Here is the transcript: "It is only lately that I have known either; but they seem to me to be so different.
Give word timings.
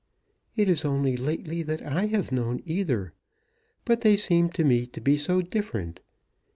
"It 0.55 0.67
is 0.67 0.83
only 0.83 1.15
lately 1.15 1.61
that 1.61 1.83
I 1.85 2.07
have 2.07 2.31
known 2.31 2.63
either; 2.65 3.13
but 3.85 4.01
they 4.01 4.17
seem 4.17 4.49
to 4.53 4.63
me 4.63 4.87
to 4.87 4.99
be 4.99 5.15
so 5.15 5.43
different. 5.43 5.99